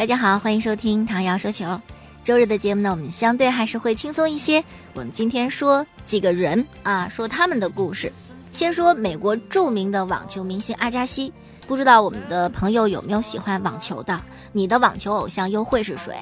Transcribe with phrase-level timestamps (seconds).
[0.00, 1.78] 大家好，欢迎收听唐瑶说球。
[2.22, 4.64] 周日的节目呢，我们相对还是会轻松一些。
[4.94, 8.10] 我们今天说几个人啊，说他们的故事。
[8.50, 11.30] 先说美国著名的网球明星阿加西，
[11.66, 14.18] 不知道我们的朋友有没有喜欢网球的？
[14.52, 16.14] 你的网球偶像又会是谁？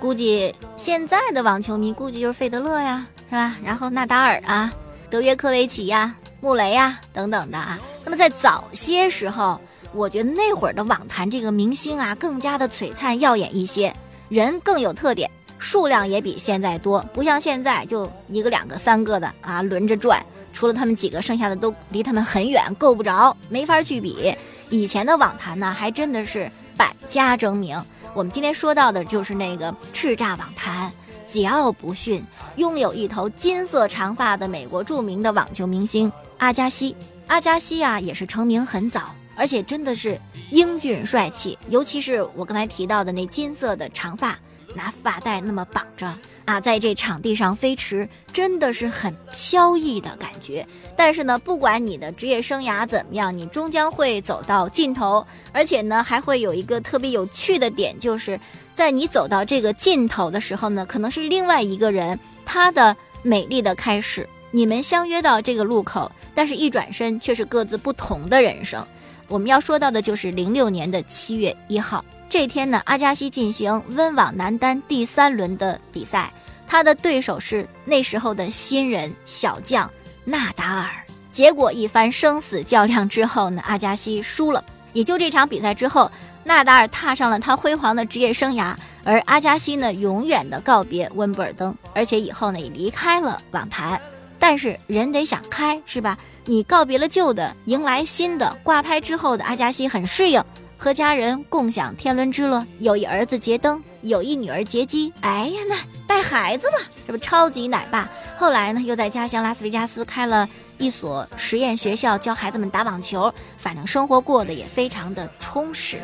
[0.00, 3.54] 估计现在的网球迷估计就是费德勒呀，是吧？
[3.62, 4.72] 然后纳达尔啊，
[5.10, 7.78] 德约科维奇呀，穆雷呀等等的啊。
[8.02, 9.60] 那么在早些时候，
[9.96, 13.94] 我觉得那会儿的网坛这个明星啊，更加的璀璨耀眼一些，
[14.28, 15.30] 人更有特点。
[15.58, 20.22] 数量也比现在多，不像现在就一个、两个、三个的啊，轮着转。
[20.52, 24.34] 除了他们几个，剩下的都离他们很远，够不着，没法去比。
[24.68, 27.82] 以前的网坛呢，还真的是百家争鸣。
[28.12, 30.92] 我们今天说到的就是那个叱咤网坛、
[31.26, 32.22] 桀骜不驯、
[32.56, 36.94] 拥有一头金色长发的美国著名的网球明星阿加西。
[37.28, 40.18] 阿加西啊，也是成名很早，而且真的是
[40.50, 44.36] 英俊帅气，尤其是我刚才提到的那金色的长发。
[44.74, 46.06] 拿发带那么绑着
[46.44, 50.66] 啊，在这场地上飞驰，真的是很飘逸的感觉。
[50.94, 55.26] 但是呢，不管你的职业生涯怎么样，你终将会走到尽头。
[55.50, 58.38] 而且呢，还会有一个特别有趣的点，就是
[58.74, 64.28] 在你走到这个尽头的时候呢，可能是另外一个人他的美丽的开始。
[64.50, 68.86] 你们相约到这个路口，但是一转身却是各自不同的人生。
[69.28, 72.04] 我们要说到的就是零六年的七月一号。
[72.28, 76.32] 这天呢，阿加西进行温网男单第三轮的比赛，
[76.66, 79.90] 他的对手是那时候的新人小将
[80.24, 80.90] 纳达尔。
[81.32, 84.64] 结果一番生死较量之后呢，阿加西输了。
[84.92, 86.10] 也就这场比赛之后，
[86.42, 88.74] 纳达尔踏上了他辉煌的职业生涯，
[89.04, 94.00] 而阿加西呢，永远的告别温布尔登，而且以后呢也离开了网坛。
[94.38, 96.16] 但是人得想开，是吧？
[96.44, 98.56] 你告别了旧的，迎来新的。
[98.62, 100.42] 挂拍之后的阿加西很适应。
[100.78, 105.10] 和家人共享天伦之乐，有一儿子杰登，有一女儿杰基。
[105.22, 108.08] 哎呀，那带孩子嘛，这不超级奶爸。
[108.36, 113.32] 后来呢，又在家乡拉斯维加斯开了一所实验学校，教孩子们打网球。
[113.56, 115.96] 反正生活过得也非常的充实。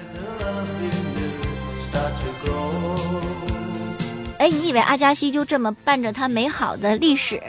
[4.42, 7.41] 哎，你以为阿加西就这么伴着他美好的历史，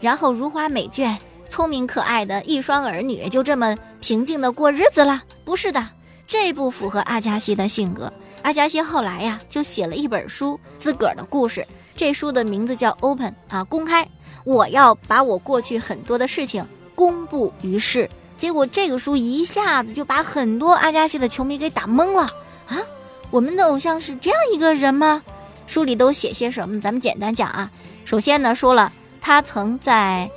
[0.00, 1.16] 然后如花美眷、
[1.48, 5.22] 聪明可爱的一双儿女，就这么平静的过日子了？
[5.44, 5.86] 不是的。
[6.26, 8.12] 这不符合阿加西的性格。
[8.42, 11.64] 阿加西后来呀，就写了一本书，自个儿的故事。
[11.94, 14.04] 这书的名字叫《Open》啊，公开。
[14.42, 16.66] 我要把我过去很多的事情
[16.96, 18.10] 公布于世。
[18.36, 22.22] 结果这个书一下子就把很多阿加西的球迷给打懵了
[22.66, 22.82] 啊！
[23.30, 25.22] 我们的偶像是这样一个人吗？
[25.70, 26.80] 书里都写些什么？
[26.80, 27.70] 咱们简单讲啊。
[28.04, 30.28] 首先呢，说了他曾在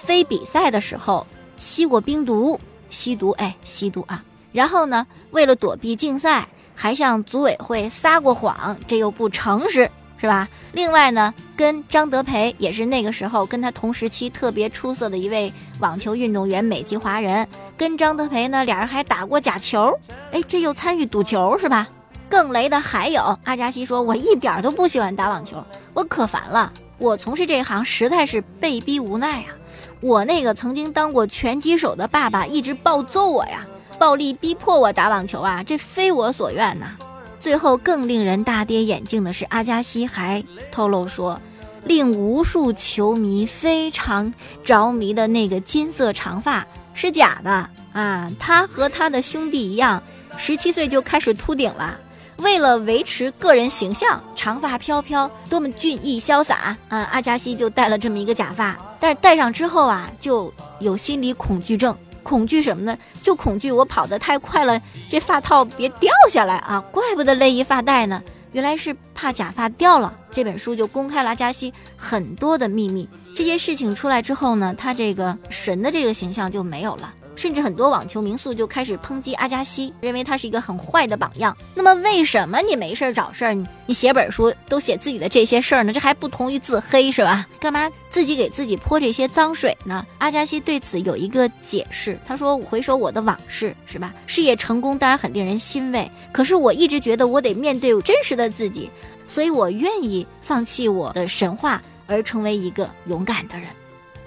[0.00, 1.24] 非比赛的时候
[1.56, 2.58] 吸过冰毒，
[2.90, 4.24] 吸毒，哎，吸毒啊。
[4.50, 9.88] 然后呢，为了躲避竞赛，还向组委会撒过谎，这又不诚实，
[10.18, 10.48] 是吧？
[10.72, 17.46] 另外呢，跟张德培也是那个时候跟他同时期特别出色的一位网球运动员，美籍华人。
[17.76, 19.96] 跟张德培呢，俩人还打过假球，
[20.32, 21.86] 哎，这又参与赌球，是吧？
[22.32, 25.62] 更雷的还有阿加西说：“我一点都不喜欢打网球，
[25.92, 26.72] 我可烦了。
[26.96, 29.52] 我从事这一行实在是被逼无奈啊！
[30.00, 33.66] 我那个曾经当过拳击手的爸爸一直暴揍我呀。”
[34.00, 36.92] 暴力逼迫我打网球啊，这非我所愿呐！
[37.38, 41.38] 最后更令人大跌眼镜的是，阿加西还透露说，
[41.84, 44.32] 令无数球迷非常
[44.64, 48.32] 着迷的那个金色长发是假的啊！
[48.40, 50.02] 他和他的兄弟一样，
[50.38, 52.00] 十七岁就开始秃顶了，
[52.42, 57.08] 为了维持个人形象，长发飘飘，多么俊逸潇洒啊！
[57.12, 61.96] 阿加西就戴了这么一个假发，但是戴上之后啊，就有心理恐惧症。
[62.24, 62.96] 恐惧什么呢？
[63.22, 66.80] 就恐惧我跑得太快了，这发套别掉下来啊！
[66.92, 68.22] 怪不得勒一发带呢，
[68.52, 70.12] 原来是怕假发掉了。
[70.30, 73.08] 这本书就公开了阿加西很多的秘密。
[73.34, 77.12] 这些事情出来之后呢，他这个神的这个形象就没有了。
[77.42, 81.56] 甚至很多网球名宿就开始抨击阿加西，认为他是一个很坏的榜样。
[81.74, 85.92] 那么为什么你没事找事儿，你你写本书都写自己的这些事儿呢？
[85.92, 87.44] 这还不同于自黑是吧？
[87.58, 90.06] 干嘛自己给自己泼这些脏水呢？
[90.18, 94.14] 阿加西对此有一个解释，他说：“回首我的往事，是吧？
[94.28, 98.88] 事业成功当然很令人欣慰，可是我一直觉得我得面对真实的自己，
[99.26, 103.66] 所以我愿意放弃我的神话，而成为一个勇敢的人。”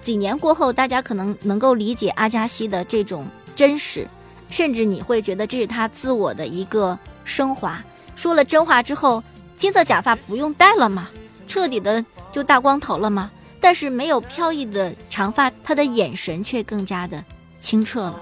[0.05, 3.25] 几年过后，大家可能能够理解阿加西的这种
[3.55, 4.07] 真实，
[4.49, 7.83] 甚至你会觉得这是他自我的一个升华。
[8.15, 9.23] 说了真话之后，
[9.57, 11.09] 金色假发不用戴了吗？
[11.47, 13.31] 彻底的就大光头了吗？
[13.59, 17.25] 但是没有飘逸的长发，他的眼神却更加的
[17.59, 18.21] 清澈了。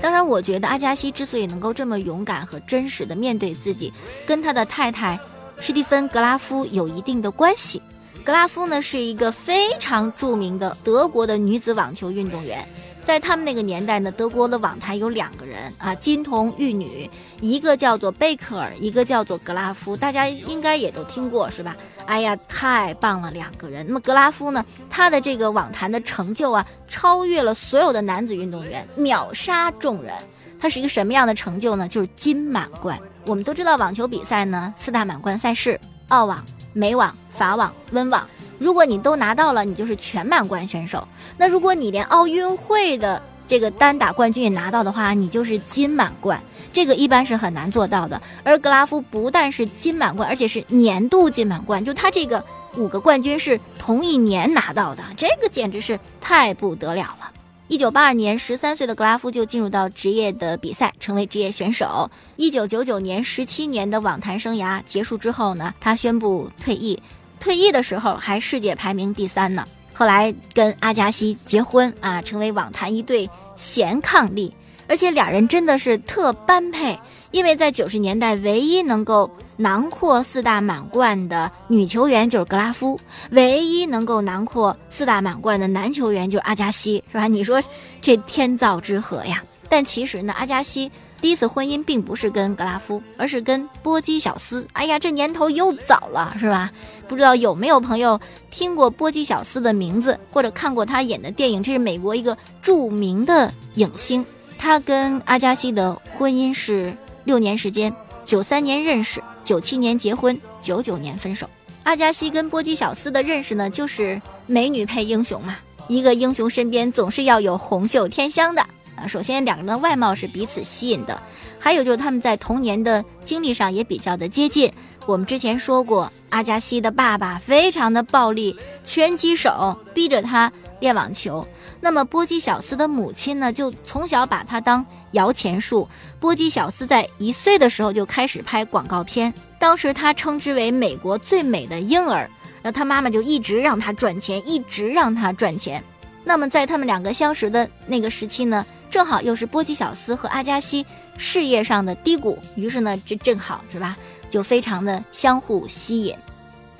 [0.00, 3.92] 当然，我觉得阿加西之所以能够这么勇敢和真实的面对自己，
[4.24, 5.18] 跟他的太太
[5.60, 7.82] 史蒂芬·格拉夫有一定的关系。
[8.24, 12.66] 格拉夫呢是一个非常著名的德国的女子网球运动员。
[13.08, 17.10] 在他们那个年代呢，德国的网坛有两个人啊，金童玉女，
[17.40, 21.74] 一个叫做贝克尔，一个叫做格拉夫，大家应该也都听过是吧？
[22.04, 23.82] 哎呀，太棒了，两个人。
[23.86, 30.12] 那么格拉夫呢，他的这个网坛的成就啊，超越了所有的男子运动员，秒杀众人。
[30.60, 31.88] 他是一个什么样的成就呢？
[31.88, 33.00] 就是金满贯。
[33.24, 36.44] 我们都知道网球比赛呢，四大满贯赛事：澳网、
[36.78, 38.24] 美网、法网、温网。
[38.56, 41.06] 如果你都拿到了，你就是全满贯选手。
[41.36, 46.40] 那如果你连奥运会的这个单打冠军也拿到的话，你就是金满贯。
[46.72, 48.22] 这个一般是很难做到的。
[48.44, 52.44] 而格拉夫不但是金满贯，而且是年度金满贯，就他这个
[52.76, 57.32] 五个冠军是同一年拿到的，这个简直是太不得了了。
[57.68, 62.10] 一九八二年，十三岁的格拉夫就进入到职业的比赛，成为职业选手。
[62.36, 66.98] 一九九九年，十七年的网坛生涯结束之后呢，他宣布退役。
[67.38, 74.50] 退役的时候还世界排名第三呢，后来跟阿加西结婚啊，成为网坛一对贤伉俪，
[74.86, 76.98] 而且俩人真的是特般配，
[77.30, 82.98] 因为在九十年代唯一能够囊括四大满贯的女球员就是格拉夫，
[83.30, 87.26] 唯一能够囊括四大满贯的男球员就是阿加西，是吧？
[87.26, 87.62] 你说
[88.00, 89.42] 这天造之合呀？
[89.68, 90.90] 但其实呢，阿加西。
[91.20, 94.64] 第一次婚姻并不是跟格拉夫，而是跟波基小斯。
[94.72, 96.70] 哎呀，这年头又早了，是吧？
[97.08, 98.20] 不知道有没有朋友
[98.52, 101.60] 听过波基小斯的名字，或者看过他演的电影？
[101.60, 104.24] 这是美国一个著名的影星。
[104.56, 106.96] 他跟阿加西的婚姻是
[107.28, 107.94] 六年时间，
[108.24, 111.46] 九三年认识，九七年结婚，九九年分手。
[111.82, 115.56] 阿加西跟波基小斯的认识呢，就是美女配英雄嘛，
[115.88, 118.62] 一个英雄身边总是要有红袖添香的。
[118.96, 121.22] 啊，首先两个人的外貌是彼此吸引的，
[121.58, 124.72] 还有就是他们在童年的经历上也比较的接近。
[125.04, 130.50] 我们之前说过，阿加西的爸爸非常的暴力，拳击手逼着他
[130.80, 131.46] 练网球。
[131.80, 135.88] 那么波基小斯的母亲呢，就从小把他当摇钱树。
[136.18, 142.28] 波姬小斯在一岁的时候就开始拍广告片，当时他称之为美国最美的婴儿。
[142.62, 145.82] 那他妈妈就一直让他赚钱，一直让他赚钱。
[146.24, 148.66] 那么在他们两个相识的那个时期呢？
[148.90, 150.84] 正好又是波基小斯和阿加西
[151.18, 153.96] 事业上的低谷，于是呢，这正好是吧，
[154.30, 156.16] 就非常的相互吸引。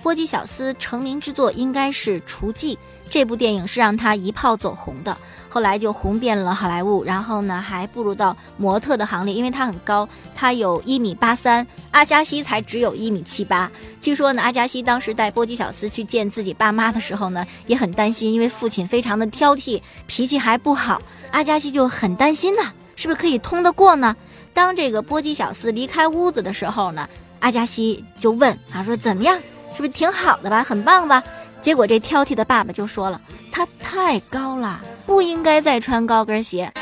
[0.03, 2.75] 波基小斯成名之作应该是《厨妓》。
[3.11, 5.17] 这部电影是让他一炮走红的，
[5.49, 13.71] 后来就红遍了好莱坞，然后呢还步入到模特的行列，因为他很高，他有一米八三，阿加西才只有一米七八。
[14.01, 21.01] 据说呢，阿加西当时带波基小斯去见自己爸妈的时候呢，也很担心，因为父亲非常的挑剔，脾气还不好，
[21.31, 22.63] 阿加西就很担心呢，
[22.95, 24.15] 是不是可以通得过呢？
[24.53, 27.09] 当这个波基小斯离开屋子的时候呢，
[27.41, 29.39] 阿加西就问他说：“怎么样？
[29.71, 30.63] 是不是挺好的吧？
[30.65, 31.23] 很棒吧？”
[31.63, 36.73] 结果这挑剔的爸爸就说了：“他太高了，不应该再穿高跟鞋。”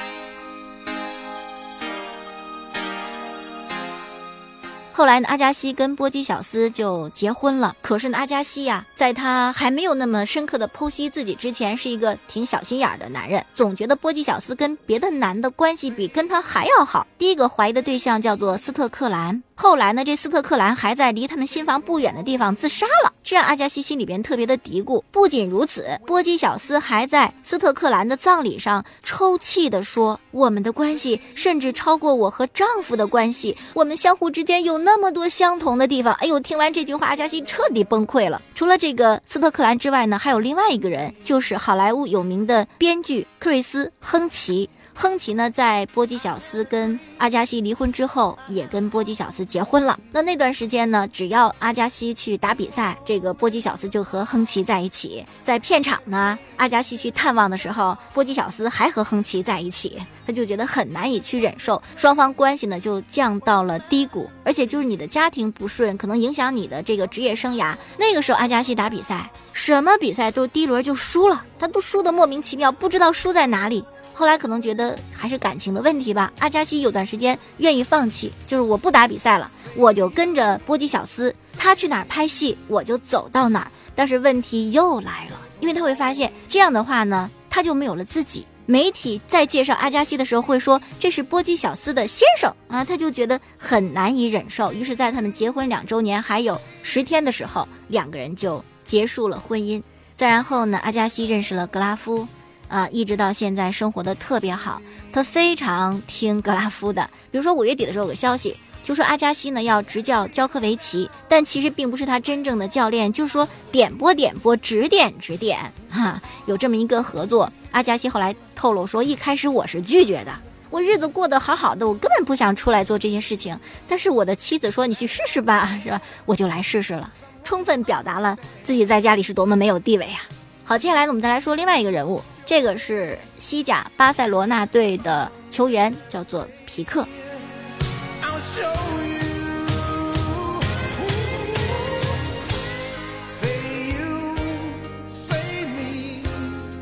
[4.93, 7.77] 后来呢，阿加西跟波基小斯就结婚了。
[7.83, 17.07] 可是呢，阿加西呀，在他还没有那么深刻的剖析自己之前，是一个挺小心眼的男人，总觉得波基小斯跟别的男的关系比跟他还要好。
[17.19, 19.43] 第一个怀疑的对象叫做斯特克兰。
[19.59, 25.03] 后来呢，这斯特克兰还在离他们新房不远的地方自杀了，这让阿加西心里边特别的嘀咕。
[25.11, 38.43] 不仅如此，波基小斯还在斯特克兰的葬礼上抽泣地说：“我们的关系甚至超过我和丈夫的关系，我们相互之间有那么多相同的地方。”哎呦，听完这句话，阿加西彻底崩溃了。
[38.55, 44.69] 除了这个斯特克兰之外呢，还有另外一个人，就是好莱坞有名的编剧克瑞斯·亨奇。
[44.99, 50.01] 亨奇呢，在波吉小斯跟阿加西离婚之后，也跟波吉小斯结婚了。
[50.11, 55.23] 那那段时间呢，只要阿加西去打比赛，这个波吉小斯就和亨奇在一起。
[55.43, 64.31] 在片场呢，阿加西去探望的时候，波吉小斯还和亨奇在一起，他就觉得很难以去忍受，双方关系呢就降到了低谷。
[64.45, 67.77] 而且就是你的家庭不顺，可能影响你的这个职业生涯。
[67.99, 73.85] 那个时候，阿加西打比赛，什么比赛都第一轮就输了，他都输得莫名其妙，不知道输在哪里。
[74.19, 76.33] 后来可能觉得还是感情的问题吧。
[76.39, 83.71] 阿加西有段时间愿意放弃，就是我不打比赛了，我就跟着波基小斯，他去哪儿拍戏，我就走到哪儿。
[83.95, 88.47] 但是问题又来了，因为他会发现这样的话呢，他就没有了自己。
[88.65, 94.73] 媒体在介绍阿加西的时候会说这是波基小斯的先生啊，他就觉得很难以忍受。
[94.73, 99.83] 于是，在他们结婚两周年还有十天的时候，两个人就结束了婚姻。
[100.17, 102.27] 再然后呢，阿加西认识了格拉夫。
[102.69, 104.81] 啊，一直到现在生活的特别好。
[105.13, 107.09] 他非常听格拉夫的。
[107.31, 115.59] 比如说五月底的时候有个消息，就说阿加西呢要执教教科维奇，但其实并不是他真正的教练，就是说点拨点拨，指点指点，
[115.91, 117.51] 哈，有这么一个合作。
[117.71, 120.33] 阿加西后来透露说，一开始我是拒绝的，
[120.71, 123.59] 我日子过得好好的，我根本不想出来做这些事情。
[123.89, 126.01] 但是我的妻子说你去试试吧，是吧？
[126.25, 127.11] 我就来试试了，
[127.43, 130.21] 充分表达了自己在家里是多么没有地位啊。
[130.65, 137.05] 好，接下来呢，我们再来说另外一个人物，这个是西甲巴塞罗那队的球员，叫做皮克。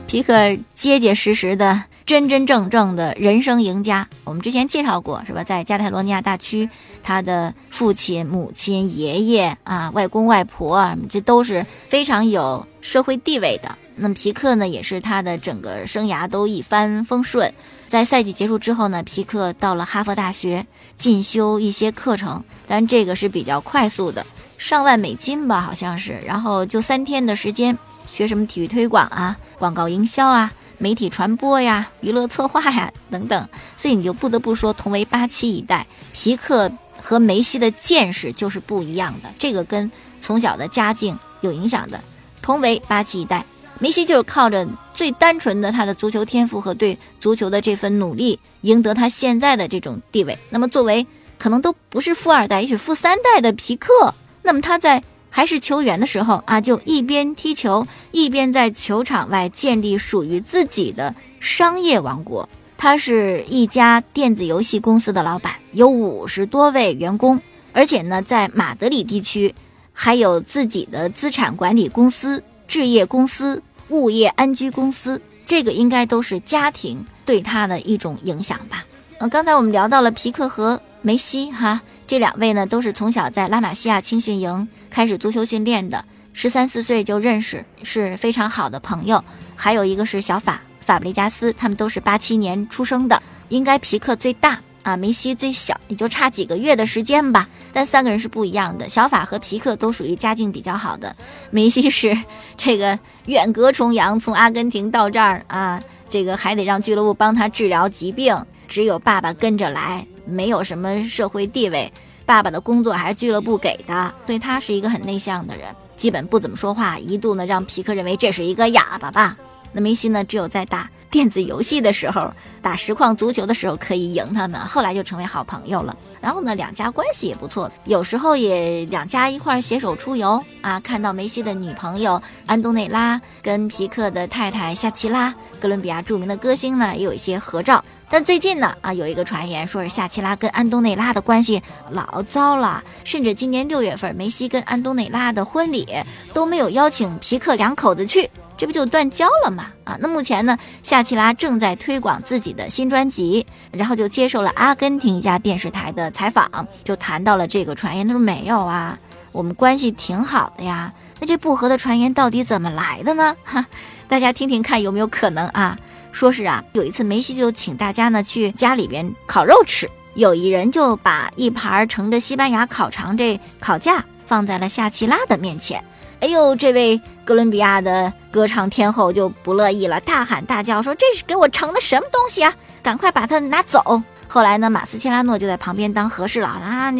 [0.06, 0.34] 皮克
[0.74, 4.06] 结结实实的、真真正正的人生赢家。
[4.22, 5.42] 我们之前介绍过，是吧？
[5.42, 6.68] 在加泰罗尼亚大区，
[7.02, 13.76] 他的父亲、母亲、爷爷啊、外公外婆，这都是非常有社会地位的。
[13.96, 17.52] 那么皮克呢，也是他的整个生涯都一帆风顺。
[17.88, 20.66] 在赛季结束之后呢，皮克到了哈佛大学
[20.98, 24.26] 进修一些课程，但这个是比较快速的，
[24.58, 26.18] 上万美金吧，好像是。
[26.26, 27.76] 然后就三天的时间。
[28.06, 33.48] 学什么体育推广啊、广告营销啊、媒体传播呀、娱乐策划呀等等，
[33.78, 36.70] 所以你就不得不说，同为八七一代，皮克
[37.00, 39.30] 和梅西的见识就是不一样的。
[39.38, 41.98] 这个跟从小的家境有影响的。
[42.42, 43.42] 同为八七一代，
[43.84, 50.38] 梅西就是靠着最单纯的他的足球天赋和对足球的这份努力，赢得他现在的这种地位。
[50.48, 55.04] 那么作为可能都不是富二代，也许富三代的皮克，那么他在。
[55.28, 62.48] 还是球员的时候啊，就一边踢球，一边在球场外建立属于自己的商业王国。
[62.78, 67.38] 他是一家电子游戏公司的老板，有五十多位员工，
[67.72, 69.52] 而且呢，在马德里地区
[69.92, 75.20] 还有自己的资产管理公司、置业公司、物业安居公司。
[75.46, 78.84] 这个应该都是家庭对他的一种影响吧。
[79.18, 81.80] 嗯，刚才我们聊到了皮克和梅西，哈。
[82.06, 89.24] 这两位呢，都是从小在拉玛西亚青训营开始足球训练的，十三四岁就认识，是非常好的朋友。
[89.56, 97.48] 还有一个是小法法布雷加斯，他们都是八七年出生的，应该皮克最大啊，梅西最小，也就差几个月的时间吧。
[97.72, 101.16] 但三个人是不一样的，小法和皮克都属于家境比较好的，
[101.50, 102.16] 梅西是
[102.56, 108.36] 这个远隔重洋，从阿根廷到这儿啊，这个还得让俱乐部帮他治疗疾病，
[108.68, 110.06] 只有爸爸跟着来。
[110.26, 111.92] 没有什么社会地位，
[112.24, 119.36] 爸爸的工作还是俱乐部给的，所以他是一个很内向的人，基本不怎么说话，一度呢让皮克认为这是一个哑巴吧。
[119.74, 122.30] 那梅西呢，只有在打电子游戏的时候，
[122.62, 125.94] 打实况足球的时候可以赢他们，后来就成为好朋友了。
[126.20, 137.84] 然后呢，两家关系也不错，有时候也两家一块携手出游啊，看到梅西的女朋友安东内拉跟皮克的太太夏奇拉，哥伦比亚著名的歌星呢，也有一些合照。
[138.08, 145.88] 但最近呢，啊，有一个传言说是夏奇拉跟安东内拉的关系老糟了，甚至今年六月份梅西跟安东内拉的婚礼
[146.32, 148.30] 都没有邀请皮克两口子去，
[148.64, 149.66] 这不就断交了吗？
[149.84, 158.08] 啊，那目前呢，夏奇拉正在推广自己的新专辑，然后就接受了阿根廷一家电视台的采访，就谈到了这个传言。
[158.08, 158.98] 他说没有啊，
[159.32, 160.90] 我们关系挺好的呀。
[161.20, 163.36] 那这不和的传言到底怎么来的呢？
[163.44, 163.66] 哈，
[164.08, 165.76] 大家听听看有没有可能啊？
[166.10, 175.84] 说是啊，有一次梅西就请大家呢去家里边烤肉吃，有一人就把一盘盛着西班牙烤肠这烤架放在了夏奇拉的面前。
[176.20, 182.52] 哎呦，这位哥伦比亚的歌唱天后就不乐意了，大喊大叫说：“这是给我盛的什么东西啊？
[182.82, 186.92] 赶快把它拿走！”后来呢，马斯切拉诺就在旁边当和事佬啊，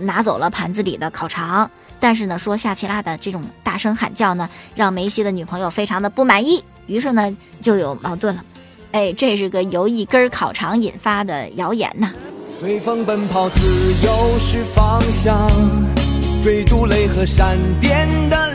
[0.00, 1.70] 拿走了盘子里的烤肠。
[2.00, 8.44] 但是呢，说夏奇拉的这种大声喊叫呢，让梅西的女朋友非常的不满意，于是呢就有矛盾了。
[8.92, 12.10] 哎，这是个由一根烤肠引发的谣言呐。
[12.58, 13.60] 随风奔跑，自
[14.04, 15.48] 由是方向，
[16.42, 18.54] 追逐雷和闪电的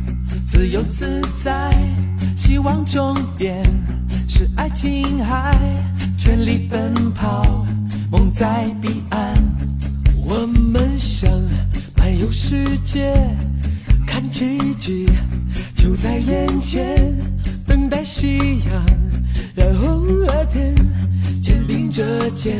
[0.51, 1.71] 自由自在，
[2.35, 3.63] 希望终点
[4.27, 5.57] 是爱琴海，
[6.17, 7.65] 全力奔跑，
[8.11, 9.33] 梦在彼岸，
[10.25, 11.31] 我们想
[11.95, 13.13] 漫游世界，
[14.05, 15.05] 看奇迹
[15.73, 17.15] 就在眼前，
[17.65, 18.85] 等待夕阳。
[19.55, 20.75] 然后那天
[21.41, 22.57] 肩并着肩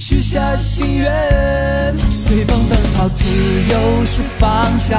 [0.00, 3.24] 许下心愿，随风奔跑，自
[3.70, 4.98] 由是方向，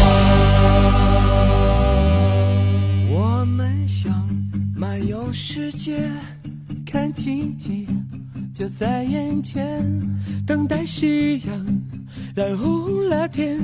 [5.07, 5.97] 有世界，
[6.85, 7.87] 看奇迹
[8.53, 9.83] 就在眼前，
[10.45, 11.81] 等待夕阳
[12.35, 13.59] 染红了天，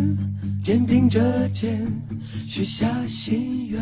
[0.62, 1.86] 肩并着肩
[2.48, 3.82] 许下心愿。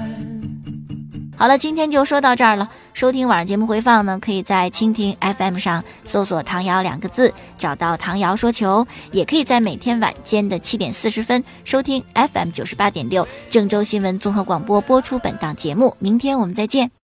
[1.38, 2.70] 好了，今天就说到这儿了。
[2.94, 15.96] 收听晚上节目回放呢，可以在蜻蜓 FM 上搜索“唐瑶”两个字，找到唐瑶说球；也可以在每天晚间的七点四十分收听 FM 九十八点六郑州新闻综合广播播出本档节目。
[16.00, 16.90] 明天我们再见。